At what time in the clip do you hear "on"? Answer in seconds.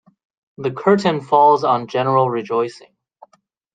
1.63-1.85